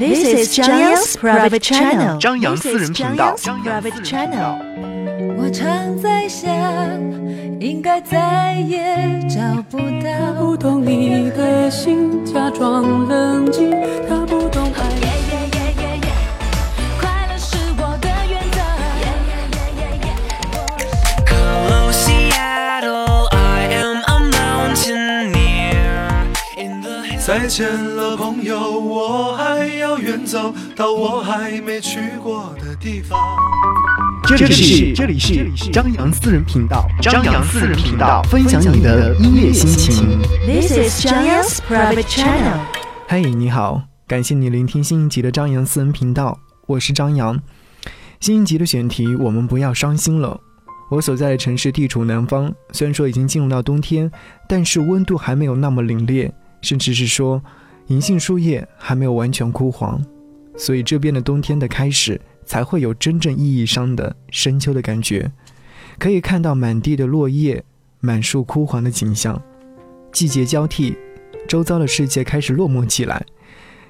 [0.00, 2.16] This is 张扬 private channel。
[2.18, 3.34] 张扬私人频道。
[3.36, 4.56] 张扬 private channel。
[5.36, 6.48] 我常在想，
[7.60, 8.96] 应该再也
[9.28, 10.08] 找不到。
[10.10, 13.70] 他不懂你的心，假装冷静。
[14.08, 14.39] 他不
[27.50, 33.18] 见了，朋友，我还要远走到我还没去过的地方。
[34.24, 40.20] 这里是这里是张扬私人频道，张扬私人频道，分享你的音乐心情。
[40.46, 42.60] This is 张扬 private channel。
[43.08, 47.36] 嗨，你好，感谢你聆听新一集的张扬私人频道，我是张扬。
[48.20, 50.38] 新一集的选题，我们不要伤心了。
[50.88, 54.08] 我所在的城市地处南方，虽然说已经进入到冬天，
[54.48, 57.42] 但是温度还没有那么凛冽，甚至是说
[57.86, 60.04] 银杏树叶还没有完全枯黄，
[60.56, 65.30] 所以这边的冬天的开始才会有真正意义上的深秋的感觉。
[65.98, 67.62] 可以看到满地的落叶，
[68.00, 69.40] 满树枯黄的景象，
[70.12, 70.96] 季节交替，
[71.46, 73.24] 周遭的世界开始落寞起来，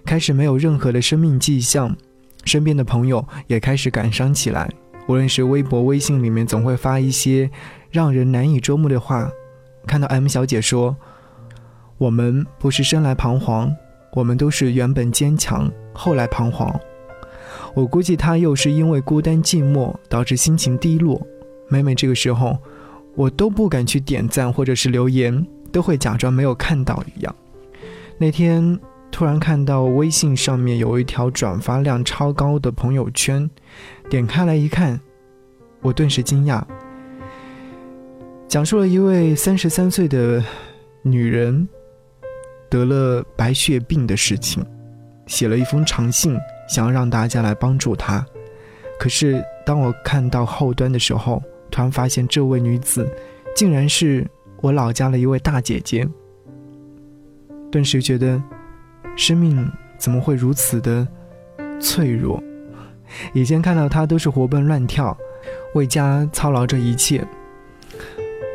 [0.04, 1.96] 开始没有任何的生命迹象，
[2.44, 4.68] 身边的朋友也开始感伤起来。
[5.06, 7.50] 无论是微博、微信里面，总会发一些
[7.90, 9.30] 让人难以捉摸的话。
[9.86, 10.96] 看到 M 小姐说
[12.00, 13.70] ：“我们不是生来彷徨，
[14.14, 16.74] 我们都是原本坚强，后来彷徨。”
[17.76, 21.20] 我估计他又是因为孤单寂寞导致心情低落。
[21.68, 22.56] 每每这个时候，
[23.14, 27.36] 我都不敢去点赞或者是留言，都会假装没有看到一样。
[28.16, 33.48] 那天突然看到微信上面有一条转发量超高的朋友圈，
[34.08, 34.98] 点开来一看，
[35.82, 36.62] 我顿时惊讶。
[38.48, 40.42] 讲述了一位三十三岁的
[41.02, 41.68] 女人
[42.70, 44.64] 得了白血病的事情，
[45.26, 48.24] 写了一封长信，想要让大家来帮助她。
[48.98, 53.10] 可是当我看到后端的时候，突然发现这位女子
[53.56, 54.26] 竟然是
[54.60, 56.08] 我老家的一位大姐姐。
[57.72, 58.42] 顿时觉得，
[59.16, 61.06] 生命怎么会如此的
[61.80, 62.42] 脆弱？
[63.32, 65.16] 以前看到她都是活蹦乱跳，
[65.74, 67.26] 为家操劳着一切。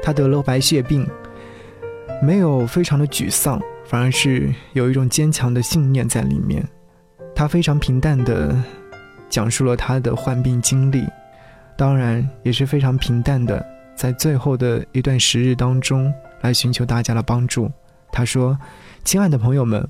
[0.02, 1.06] 她得了白血病，
[2.22, 6.68] 没有非常的沮丧，反而是有一种坚强的信念在里面。
[7.36, 8.56] 他非常平淡的
[9.30, 11.06] 讲述了他的患病经历，
[11.78, 13.64] 当然也是非常平淡的，
[13.96, 17.70] 在最后的一段时日当中来寻求大家的帮助。
[18.12, 18.58] 他说
[19.04, 19.86] ：“亲爱的朋友们，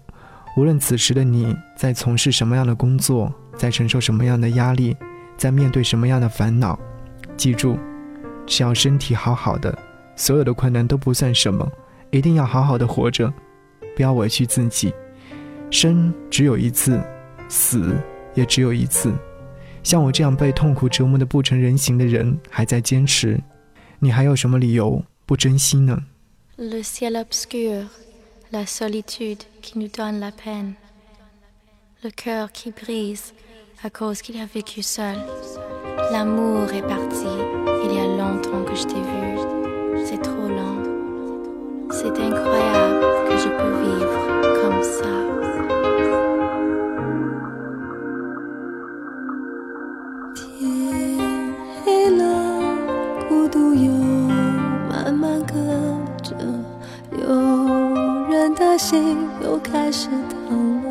[0.57, 4.97] 无论此时的你在从事什么样的工作，在承受什么样的压力，
[5.37, 6.79] 在面对什么样的烦恼，
[7.37, 7.77] 记住，
[8.47, 9.77] 只要身体好好的，
[10.15, 11.71] 所有的困难都不算什么。
[12.09, 13.31] 一定要好好的活着，
[13.95, 14.93] 不要委屈自己。
[15.71, 17.01] 生只有一次，
[17.49, 17.97] 死
[18.33, 19.13] 也只有一次。
[19.83, 23.39] 像我这样被痛苦折磨的不成人形的人还在坚持，
[23.99, 26.03] 你还有什么理由不珍惜呢？”
[26.57, 27.85] Le ciel obscur,
[28.51, 30.75] la solitude qui nous donne la peine,
[32.01, 33.33] le cœur qui brise
[33.83, 35.17] à cause qu'il a vécu seul.
[36.11, 37.27] L'amour est parti,
[37.83, 39.37] il y a longtemps que je t'ai vu,
[40.05, 40.81] c'est trop lent.
[41.91, 42.94] C'est incroyable que
[43.45, 44.25] je peux vivre
[44.59, 45.05] comme ça.
[50.33, 50.41] 天
[51.83, 52.23] 黑了，
[53.29, 53.91] 孤独又
[54.89, 55.53] 慢慢隔
[56.23, 56.35] 着，
[57.11, 57.21] 有
[58.31, 60.89] 人的心又开始疼了。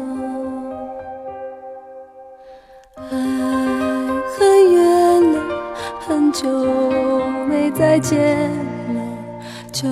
[3.10, 3.12] 爱
[4.38, 4.78] 很远
[5.32, 5.36] 了，
[6.06, 6.46] 很久
[7.48, 8.48] 没再见
[8.94, 9.00] 了，
[9.72, 9.88] 就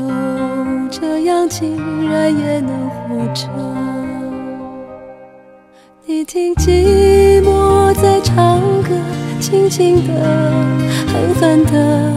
[1.48, 1.76] 竟
[2.10, 3.48] 然也能活着。
[6.04, 8.90] 你听寂寞在唱歌，
[9.40, 10.12] 轻轻的，
[11.06, 12.12] 狠狠的，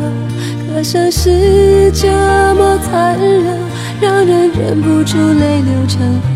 [0.67, 2.07] 歌声是这
[2.55, 3.59] 么残忍，
[4.01, 6.34] 让人忍不住泪流成河。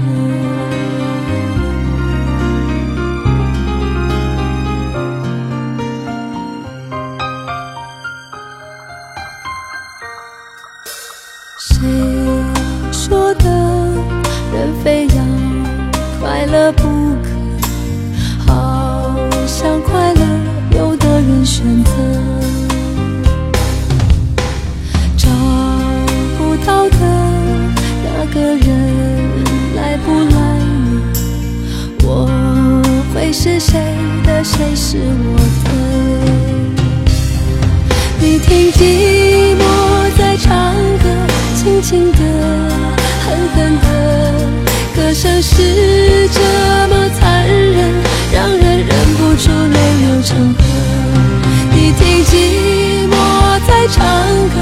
[53.91, 54.58] 唱歌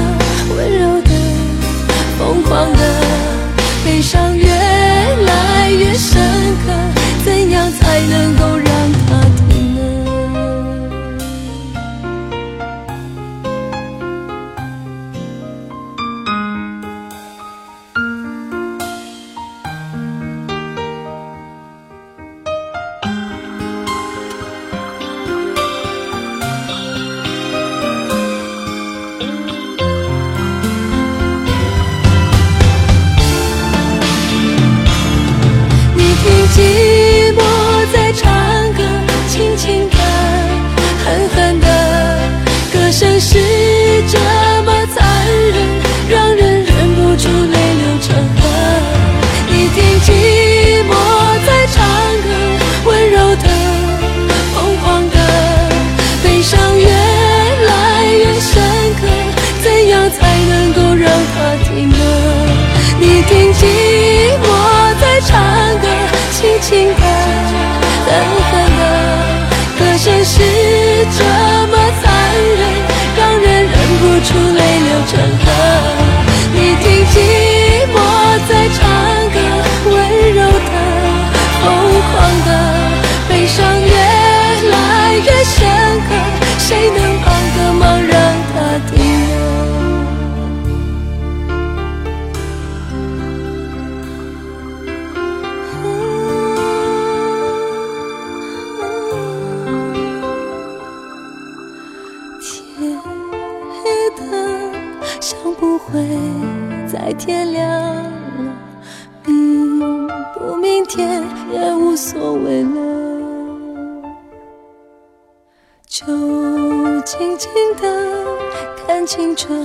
[119.28, 119.62] 青春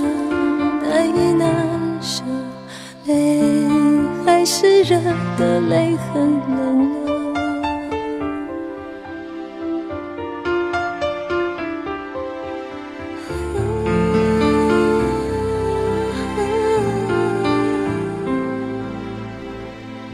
[0.82, 2.22] 难以难舍，
[3.06, 3.40] 泪
[4.22, 5.00] 还是热
[5.38, 6.22] 的，泪很
[6.54, 6.92] 冷。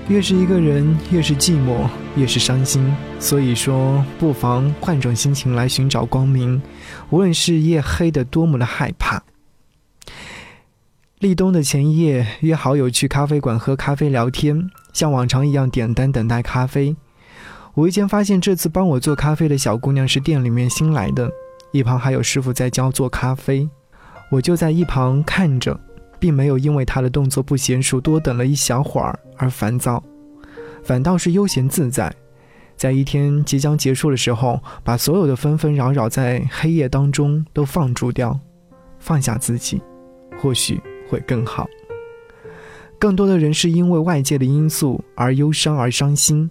[0.07, 2.95] 越是一个人，越是寂寞，越是伤心。
[3.19, 6.63] 所以说，不妨换种心情来寻找光明，
[7.11, 9.21] 无论是夜黑的多么的害怕。
[11.21, 16.97] 立冬的前一夜，约好友去咖啡馆喝咖啡聊天，像往常一样点单等待咖啡。
[17.75, 21.31] 无意间发现，这次帮我做咖啡的小姑娘是店里面新来的，
[21.73, 23.69] 一旁还有师傅在教做咖啡。
[24.31, 25.79] 我就在一旁看着，
[26.19, 30.03] 并没有因为她的动作不娴熟多等了一小会儿而烦躁，
[30.83, 32.11] 反倒是悠闲自在。
[32.77, 38.41] 在一天即将结束的时候，把所有的纷纷扰扰在黑夜当中都放逐掉，
[38.99, 39.83] 放下自己，
[40.41, 41.69] 或许会更好。
[42.99, 46.49] 更多的人是因为外界的因素而忧伤而伤心，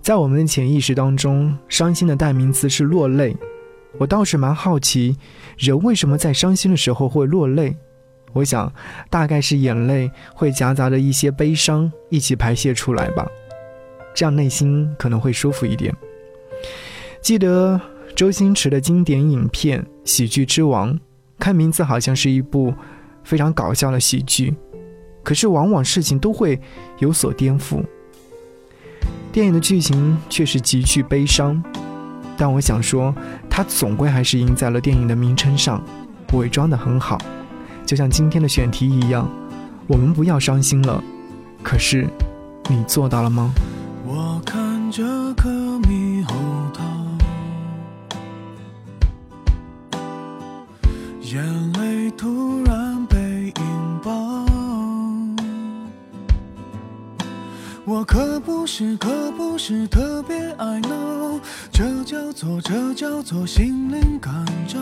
[0.00, 3.36] 在我们的潜意识当中，伤心的代名词是落泪。
[3.98, 5.16] 我倒是蛮好奇，
[5.56, 7.76] 人为什么在伤心的时候会落泪？
[8.32, 8.72] 我想，
[9.10, 13.26] 大概是眼泪会夹杂着一些悲伤一起排泄出来吧，
[14.14, 15.92] 这样内心可能会舒服一点。
[17.20, 17.80] 记得
[18.14, 20.94] 周星驰的经典影片《喜剧之王》，
[21.38, 22.72] 看名字好像是一部
[23.28, 24.56] 非常搞笑的喜剧，
[25.22, 26.58] 可是往往事情都会
[26.98, 27.84] 有所颠覆。
[29.30, 31.62] 电影的剧情却是极具悲伤，
[32.38, 33.14] 但我想说，
[33.50, 35.84] 它总归还是赢在了电影的名称上，
[36.32, 37.18] 伪装得很好。
[37.84, 39.30] 就像今天的选题一样，
[39.86, 41.04] 我们不要伤心了。
[41.62, 42.08] 可是，
[42.70, 43.52] 你做到了吗？
[44.06, 45.04] 我看着
[45.34, 45.50] 可
[57.88, 61.40] 我可不是，可不是特别爱闹，
[61.72, 64.78] 这叫做，这叫做心灵感召。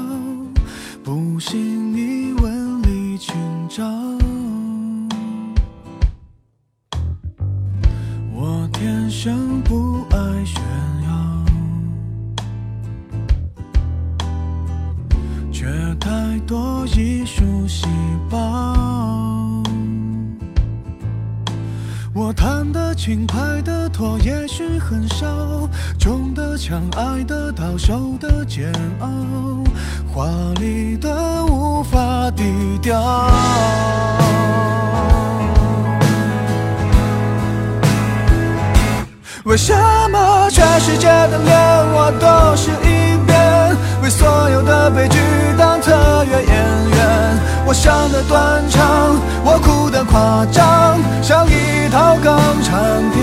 [1.05, 3.33] 不信你问李清
[3.69, 3.85] 照。
[8.35, 9.96] 我天生不
[22.97, 25.27] 轻，拍的拖，也许很少，
[25.99, 29.07] 中的枪，爱得到，受的煎熬，
[30.13, 30.27] 华
[30.59, 32.43] 丽的无法低
[32.81, 33.31] 调。
[39.45, 39.73] 为什
[40.11, 41.57] 么全世界的脸
[41.93, 43.77] 我都是一遍？
[44.03, 45.19] 为所有的悲剧
[45.57, 46.56] 当特约演？
[47.69, 52.81] 我伤得断肠，我哭得夸张，像一套港产
[53.11, 53.17] 片。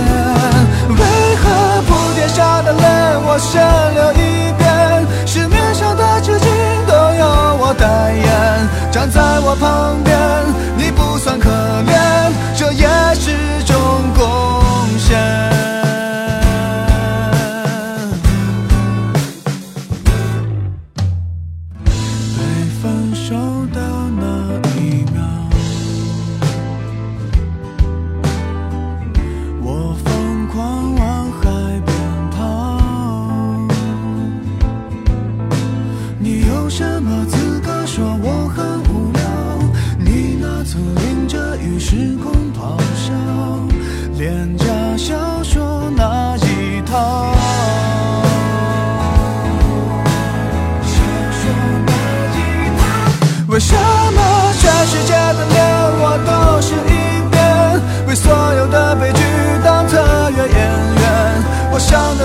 [0.90, 1.02] 为
[1.38, 2.84] 何铺垫下的泪
[3.26, 3.64] 我先
[3.96, 5.08] 流一遍？
[5.26, 6.46] 市面上的纸巾
[6.86, 10.13] 都由我代言，站在我旁边，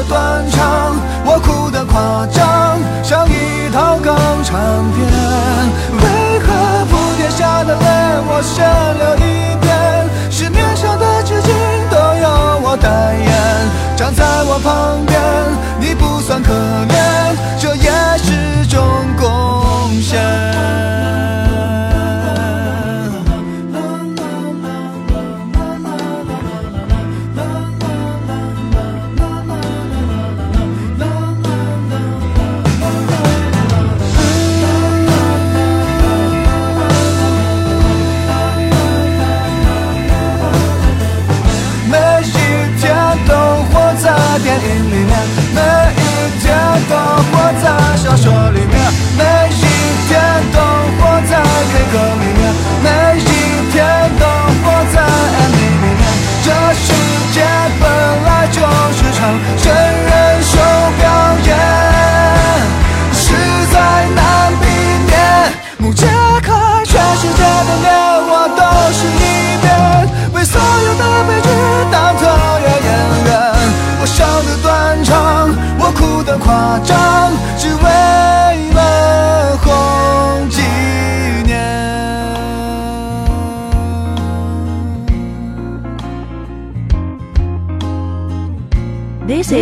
[0.09, 4.57] 断肠，我哭得夸张，像一套港产
[4.95, 5.07] 片。
[5.93, 7.85] 为何铺天下的泪
[8.27, 8.65] 我先
[8.99, 9.69] 流一遍？
[10.31, 11.51] 市面上的纸巾
[11.91, 13.29] 都由我代言，
[13.97, 15.21] 站在我旁边，
[15.81, 17.58] 你不算可怜，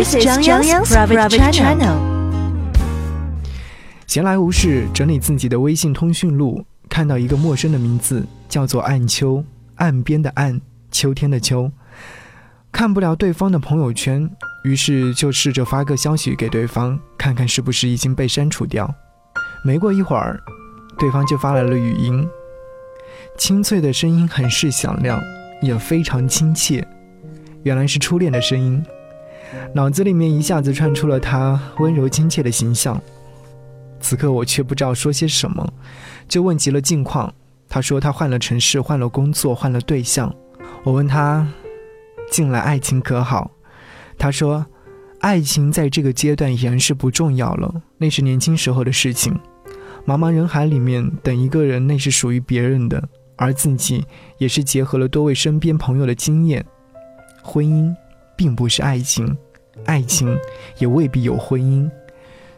[0.07, 1.97] This is Zhang Yang's private channel.
[4.05, 9.43] 闲来无事，整理自己的微信通讯录，看到一个陌生的名字，叫做暗秋，
[9.75, 10.61] 岸边的岸，
[10.91, 11.69] 秋天的秋。
[12.71, 14.29] 看不了对方的朋友圈，
[14.63, 18.89] 于是就试着发个消息给对方，看看是不是已经被删除掉。
[19.61, 20.39] 没过一会儿，
[20.97, 22.25] 对方就发来了语音，
[23.37, 25.21] 清脆的声音很是响亮，
[25.61, 26.87] 也非常亲切，
[27.63, 28.81] 原来是初恋的声音。
[29.73, 33.01] 脑子里面一下子串出了他温柔亲切的形象。
[33.99, 35.73] 此刻我却不知道说些什么，
[36.27, 37.33] 就问及了近况。
[37.69, 40.33] 他说他换了城市，换了工作，换了对象。
[40.83, 41.47] 我问他，
[42.31, 43.51] 近来爱情可好？
[44.17, 44.65] 他说，
[45.19, 49.37] 爱情在这个阶段已然是不重要了，那是年轻时候的事情。
[50.05, 53.03] 茫茫人海里面等一个人，那是属于别人的，
[53.35, 54.05] 而自己
[54.37, 56.65] 也是结合了多位身边朋友的经验。
[57.43, 57.93] 婚姻
[58.37, 59.35] 并不是爱情，
[59.85, 60.33] 爱情
[60.77, 61.89] 也未必有婚姻。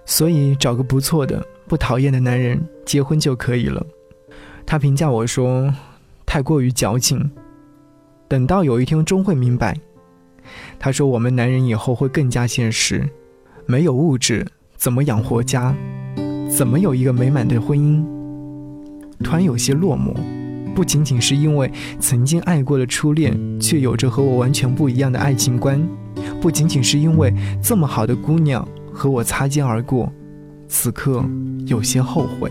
[0.05, 3.83] 所以找个不错的、不讨厌的男人结婚就可以了。
[4.65, 5.73] 他评价我说
[6.25, 7.31] ：“太过于矫情。”
[8.27, 9.75] 等到有一天终会明白。
[10.77, 13.07] 他说：“我们男人以后会更加现实，
[13.65, 14.45] 没有物质
[14.75, 15.75] 怎么养活家？
[16.49, 18.03] 怎么有一个美满的婚姻？”
[19.23, 20.13] 突然有些落寞，
[20.79, 21.69] 不仅仅是因为
[21.99, 25.85] 曾经爱过的初恋，却有着和我完全不一样的爱情观，
[26.39, 28.65] 不仅仅是因为这么好的姑娘。
[28.93, 30.09] 和我擦肩而过，
[30.69, 31.21] 此刻
[31.65, 32.49] 有些后悔。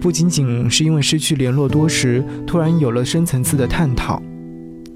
[0.00, 4.22] 不仅仅是因为失去联络多时，突然有了深层次的探讨，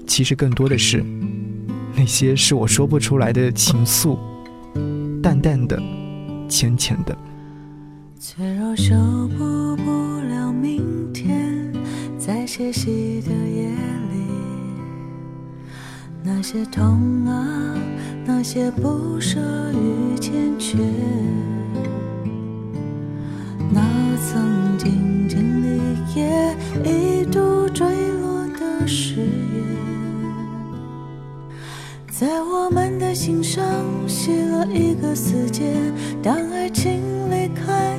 [0.07, 1.05] 其实更多的是
[1.95, 4.17] 那些是我说不出来的情愫，
[5.21, 5.79] 淡淡的，
[6.49, 7.15] 浅浅的。
[8.19, 8.95] 脆弱修
[9.37, 9.91] 补不
[10.27, 10.81] 了明
[11.13, 11.62] 天，
[12.25, 13.75] 在歇息的夜里，
[16.23, 17.75] 那些痛啊。
[18.25, 19.41] 那些不舍
[19.73, 20.77] 与欠缺，
[23.69, 23.81] 那
[24.15, 25.81] 曾经经历
[26.15, 29.27] 也一度坠落的誓言，
[32.09, 33.61] 在我们的心上
[34.07, 35.73] 写了一个死结。
[36.21, 37.92] 当爱情离开，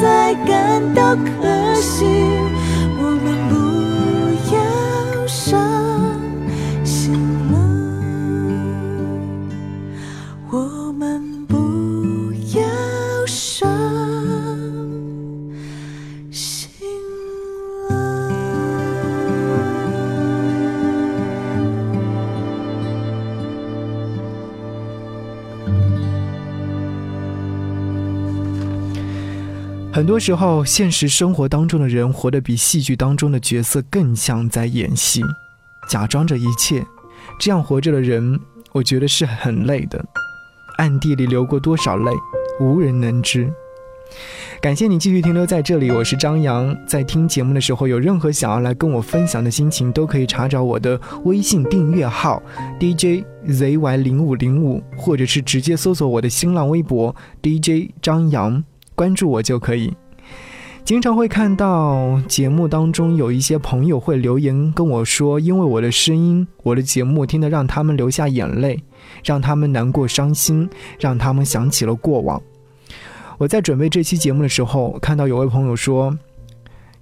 [0.00, 2.04] 再感到可惜。
[2.98, 3.65] 我们不
[30.06, 35.20] 很多时候，现实生活当中的人活得比戏剧当中的角色更像在演戏，
[35.88, 36.86] 假装着一切。
[37.40, 38.38] 这样活着的人，
[38.70, 40.04] 我觉得是很累的，
[40.78, 42.12] 暗地里流过多少泪，
[42.60, 43.52] 无人能知。
[44.60, 46.72] 感谢你继续停留在这里，我是张扬。
[46.86, 52.40] 在听节目的时候，有任何想要来跟我分享的心情，都可以查找我的微信订阅号
[52.78, 58.62] DJ ZY 零五零五，或者是直接搜索我的新浪微博 DJ 张扬。
[58.96, 59.94] 关注我就可以。
[60.84, 68.80] 经常会看到节目当中有一些朋友会留言跟我说，因为我的声音，我的节目听得让他们流下眼泪，
[69.24, 72.40] 让他们难过伤心，让他们想起了过往。
[73.36, 76.16] 我在准备这期节目的时候，看到有位朋友说，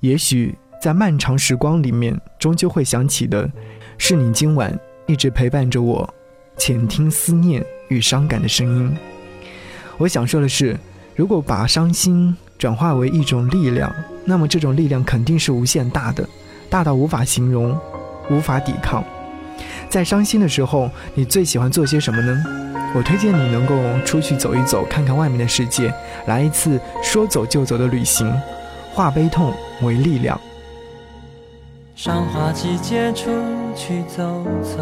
[0.01, 3.49] 也许在漫长时光里面，终究会想起的，
[3.99, 4.75] 是你今晚
[5.07, 6.09] 一直陪伴着我，
[6.57, 8.97] 倾听思念与伤感的声音。
[9.99, 10.75] 我想说的是。
[11.17, 13.93] 如果把伤心转化为一种力量，
[14.25, 16.29] 那么这种力量肯定是无限大的，
[16.69, 17.79] 大到无法形容，
[18.31, 19.05] 无法抵抗。
[19.89, 22.45] 在伤心的时候，你最喜欢做些什么呢？
[22.97, 23.75] 我推荐你能够
[24.05, 25.95] 出去走一走，看看外面的世界，
[26.27, 28.33] 来一次说走就走的旅行，
[28.93, 30.41] 化悲痛为力量。
[31.95, 33.31] 赏花季节出
[33.77, 34.79] 去走走，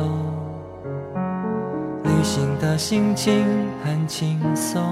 [2.05, 3.45] 旅行的心情
[3.85, 4.83] 很轻松。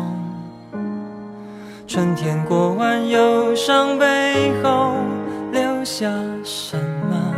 [1.92, 4.94] 春天过完，忧伤背后
[5.50, 6.06] 留下
[6.44, 6.76] 什
[7.10, 7.34] 么？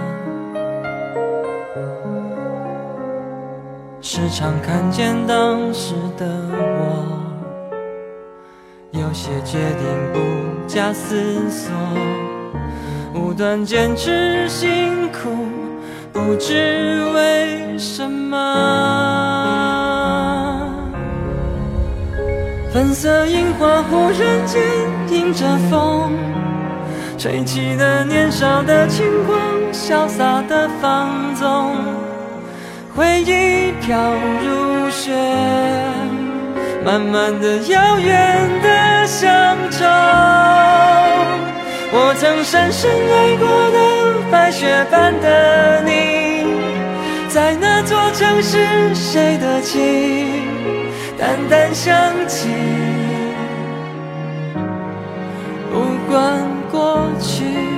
[4.02, 7.22] 时常看见当时的我，
[8.90, 10.20] 有些决定不
[10.68, 11.16] 假思
[11.48, 11.72] 索，
[13.14, 15.30] 无端坚持辛苦，
[16.12, 19.41] 不知为什么。
[22.92, 24.60] 粉色樱花忽然间
[25.08, 26.12] 迎着风，
[27.16, 29.40] 吹起了年少的轻狂，
[29.72, 31.74] 潇洒的放纵。
[32.94, 33.96] 回忆飘
[34.44, 35.10] 如雪，
[36.84, 39.86] 慢慢的遥远的乡愁。
[41.94, 46.44] 我曾深深爱过的白雪般的你，
[47.30, 50.42] 在那座城市谁的情？
[51.22, 51.94] 淡淡想
[52.26, 52.48] 起，
[55.70, 55.78] 不
[56.10, 57.71] 管过去。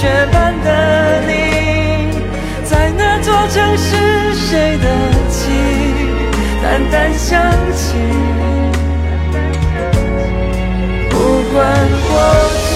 [0.00, 2.08] 雪般的你，
[2.64, 4.86] 在那座城市谁的
[5.28, 5.52] 情，
[6.62, 7.38] 淡淡想
[7.74, 7.98] 起，
[11.10, 11.60] 不管
[12.08, 12.12] 过
[12.56, 12.66] 去。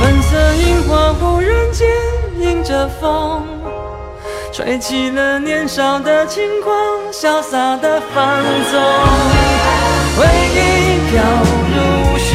[0.22, 1.86] 色樱花忽然间
[2.40, 3.44] 迎着风。
[4.50, 6.72] 吹起了年少的轻狂，
[7.22, 8.82] 潇洒的放纵，
[10.16, 10.58] 回忆
[11.08, 11.22] 飘
[11.70, 12.30] 如雪，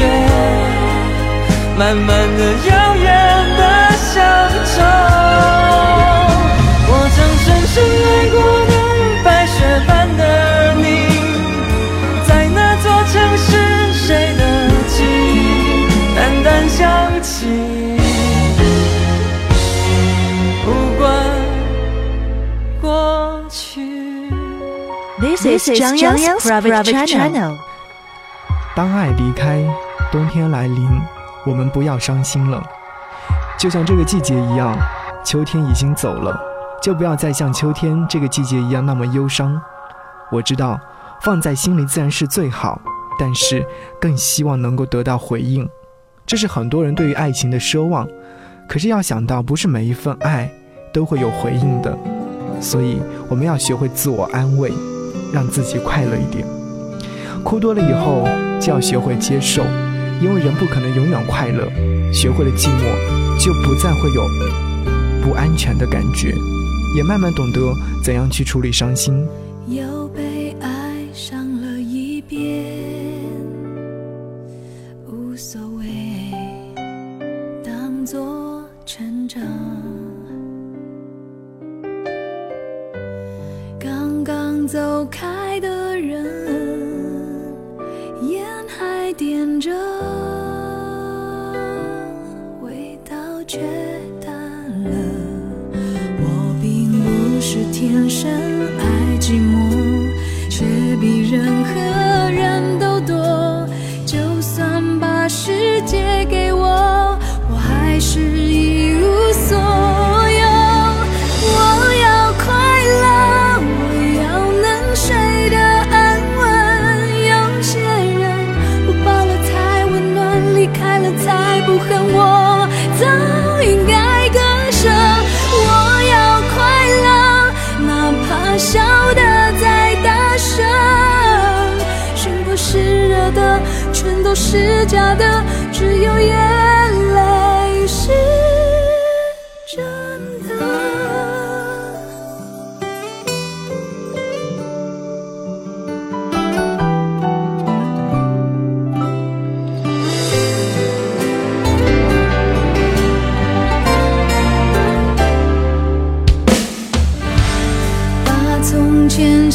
[1.77, 3.05] 慢慢的遥远
[3.57, 3.61] 的
[3.97, 4.15] 乡
[4.63, 5.56] 愁。
[25.39, 27.57] This is Zhang Yang's private channel.
[28.75, 29.63] 当爱离开，
[30.11, 30.87] 冬天来临，
[31.45, 32.63] 我们不要伤心了。
[33.57, 34.75] 就像这个季节一样，
[35.23, 36.35] 秋天已经走了，
[36.81, 39.61] 就不要再像秋天这个季节一样那么忧伤。
[40.31, 40.79] 我知道，
[41.21, 42.81] 放在心里自然是最好，
[43.19, 43.63] 但是
[44.01, 45.69] 更希望能够得到回应，
[46.25, 48.07] 这是很多人对于爱情的奢望。
[48.67, 50.51] 可是要想到，不是每一份爱
[50.91, 51.95] 都会有回应的，
[52.59, 54.71] 所以我们要学会自我安慰，
[55.33, 56.45] 让自己快乐一点。
[57.43, 58.27] 哭多了以后，
[58.59, 59.63] 就要学会接受，
[60.21, 61.67] 因为人不可能永远快乐。
[62.11, 64.25] 学会了寂寞，就不再会有
[65.21, 66.33] 不安全的感觉，
[66.95, 67.59] 也慢慢懂得
[68.03, 69.27] 怎样去处理伤心。
[84.67, 86.46] 走开的人，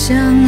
[0.02, 0.41] 想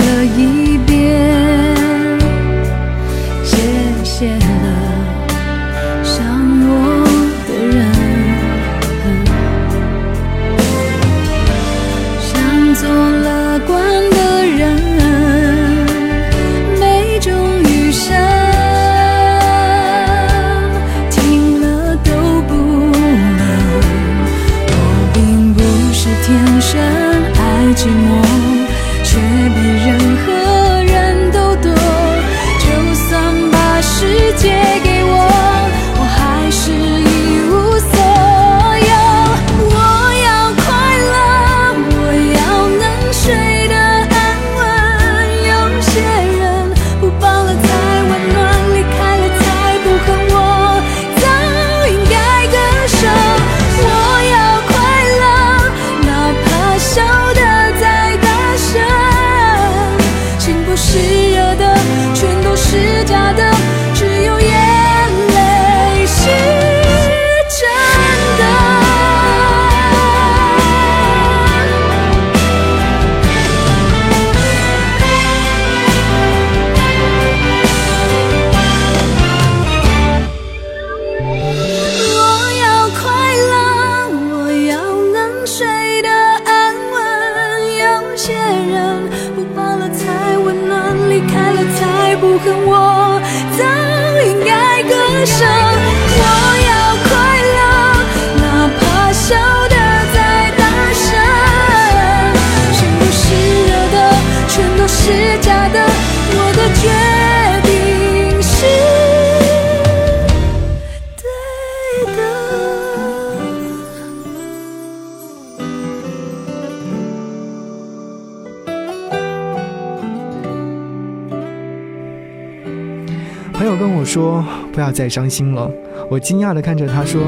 [124.05, 125.67] 我说不要再伤心了，
[126.11, 127.23] 我惊讶地看着他说：“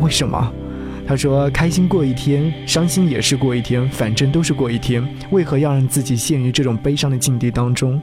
[0.00, 0.50] 为什么？”
[1.06, 8.00] 他说：“开心过一天，伤心也是过一天，反正都是过一天，为何要让自己陷于这种悲伤的境地当中？”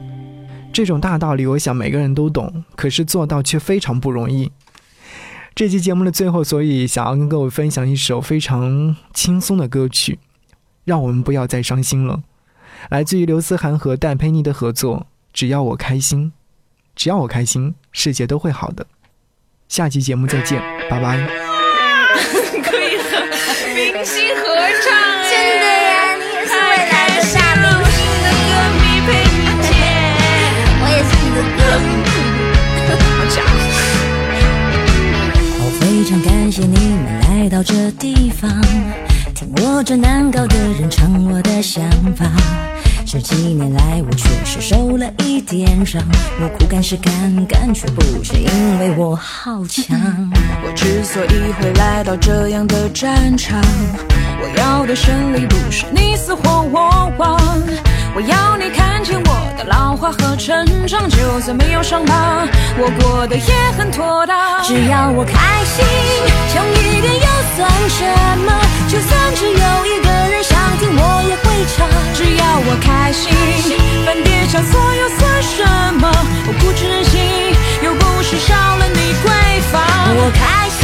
[0.72, 4.52] 这种大道理，我想每个人都懂，可是做到却非常不容易。
[5.52, 10.20] 这期节目的最后，所以想要跟各位分享一首非常轻松的歌曲，
[10.84, 12.22] 让我们不要再伤心了。
[12.90, 14.98] 来自于刘思涵和戴佩妮的合作，
[15.32, 16.26] 《只要我开心》。
[16.96, 18.86] 只要我开心，世界都会好的。
[19.68, 21.18] 下期节目再见，拜拜。
[22.62, 23.20] 可以和
[23.74, 24.44] 明星合
[24.82, 29.68] 唱哎，真的呀，你也是未来的大明明星的歌迷佩妮姐，
[30.80, 31.86] 我也是你的歌迷。
[32.86, 32.96] 好
[33.30, 33.34] 强！
[35.58, 38.48] 我非常感谢你们来到这地方，
[39.34, 41.82] 听我这难搞的人唱我的想
[42.14, 42.30] 法。
[43.14, 46.02] 这几年来，我确实受了一点伤，
[46.42, 49.96] 我苦干是干，干却不是因为我好强。
[50.66, 53.62] 我之所以会来到这样的战场，
[54.42, 57.40] 我要的胜利不是你死或我亡，
[58.16, 64.60] 我要你看见我的老化和成长，就算没有伤疤，我过得也很妥当。
[64.64, 65.84] 只要我开心，
[66.52, 68.04] 强一点又算什
[68.44, 68.60] 么？
[68.88, 71.22] 就算只有一个人想听，我
[71.54, 71.86] 会唱。
[72.14, 73.30] 只要我开心，
[74.04, 75.62] 翻碟上所有算什
[76.00, 76.10] 么？
[76.46, 77.20] 我固执任性，
[77.82, 79.30] 又不是少了你闺
[79.70, 79.80] 房。
[80.16, 80.82] 我开心，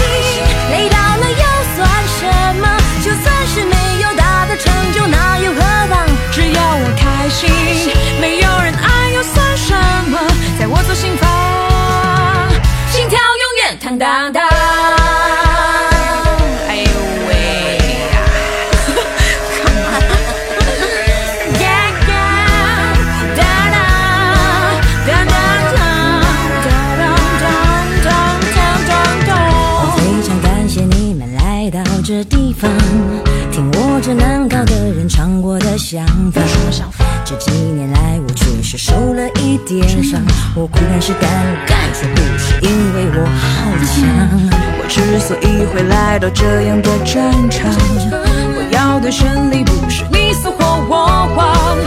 [0.71, 1.79] 累到了又算
[2.19, 2.21] 什
[2.63, 2.65] 么？
[3.03, 6.07] 就算是没有大的成就，那又何妨？
[6.31, 7.51] 只要我开心，
[8.21, 9.75] 没有人爱又算什
[10.09, 10.19] 么？
[10.59, 11.29] 在我左心房，
[12.93, 14.60] 心跳永远坦荡荡。
[45.31, 50.57] 所以会来到这样的战场，我要的胜利不是你死或
[50.89, 51.79] 我亡，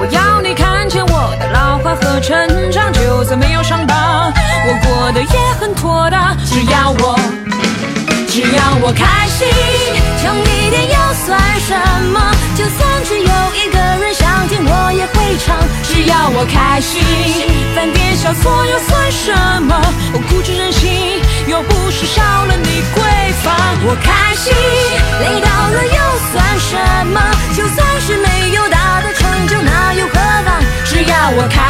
[0.00, 2.34] 我要你看见我的老化和成
[2.72, 4.32] 长，就算没有伤疤，
[4.66, 6.34] 我过得也很妥当。
[6.46, 7.20] 只要我，
[8.30, 9.46] 只要我开心，
[10.22, 11.76] 强一点又算什
[12.14, 12.32] 么？
[12.56, 13.28] 就算只有
[13.66, 15.56] 一个人想听，我也会唱。
[15.82, 17.02] 只要我开心，
[17.74, 19.74] 翻点小错又算什么？
[20.12, 23.02] 我固执任性，又不是少了你闺
[23.42, 23.52] 房。
[23.82, 24.54] 我开心，
[25.18, 25.98] 累到了又
[26.30, 26.78] 算什
[27.10, 27.18] 么？
[27.56, 30.14] 就算是没有大的成就，那又何
[30.46, 30.62] 妨？
[30.84, 31.65] 只要我开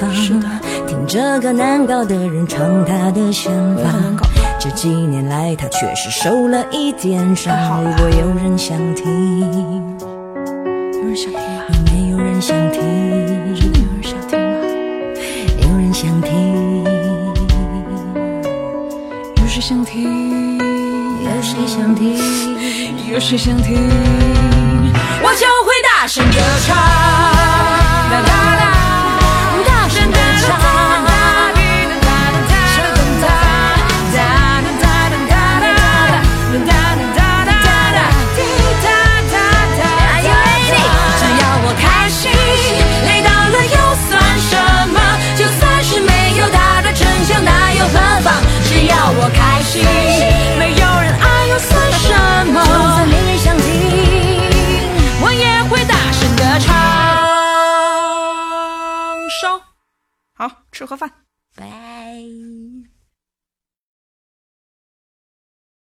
[0.00, 0.10] 方，
[0.86, 3.92] 听这个难搞的人唱他的想法。
[4.58, 7.54] 这几年来，他确实受了一点伤。
[7.82, 9.98] 如果有人想听，
[10.92, 11.64] 有人想听吗？
[11.70, 12.80] 有没有人想听？
[13.54, 14.46] 真的有人想听吗？
[15.62, 16.84] 有人想听，
[19.36, 20.58] 有谁想听？
[21.24, 22.18] 有谁想听？
[23.12, 23.76] 有谁想听？
[25.22, 26.76] 我就会大声歌唱，
[49.78, 52.12] 没有人爱又算什
[52.52, 52.64] 么？
[52.64, 53.62] 就算没人想听，
[55.22, 56.74] 我也会大声的唱。
[59.40, 59.60] 烧，
[60.34, 61.10] 好吃盒饭。